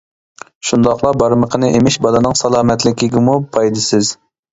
[0.69, 4.11] شۇنداقلا بارمىقىنى ئېمىش بالىنىڭ سالامەتلىكىگىمۇ پايدىسىز.